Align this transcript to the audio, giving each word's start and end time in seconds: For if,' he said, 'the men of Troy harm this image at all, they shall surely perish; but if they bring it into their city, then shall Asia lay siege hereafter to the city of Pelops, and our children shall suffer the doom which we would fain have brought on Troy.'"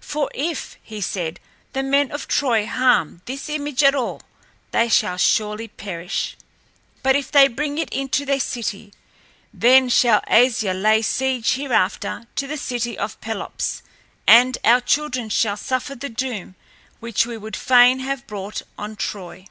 For 0.00 0.30
if,' 0.34 0.78
he 0.82 1.02
said, 1.02 1.40
'the 1.74 1.82
men 1.82 2.10
of 2.10 2.26
Troy 2.26 2.64
harm 2.66 3.20
this 3.26 3.50
image 3.50 3.82
at 3.82 3.94
all, 3.94 4.22
they 4.70 4.88
shall 4.88 5.18
surely 5.18 5.68
perish; 5.68 6.38
but 7.02 7.14
if 7.16 7.30
they 7.30 7.48
bring 7.48 7.76
it 7.76 7.92
into 7.92 8.24
their 8.24 8.40
city, 8.40 8.94
then 9.52 9.90
shall 9.90 10.24
Asia 10.26 10.72
lay 10.72 11.02
siege 11.02 11.52
hereafter 11.56 12.26
to 12.34 12.46
the 12.46 12.56
city 12.56 12.96
of 12.96 13.20
Pelops, 13.20 13.82
and 14.26 14.56
our 14.64 14.80
children 14.80 15.28
shall 15.28 15.58
suffer 15.58 15.94
the 15.94 16.08
doom 16.08 16.54
which 17.00 17.26
we 17.26 17.36
would 17.36 17.54
fain 17.54 17.98
have 17.98 18.26
brought 18.26 18.62
on 18.78 18.96
Troy.'" 18.96 19.44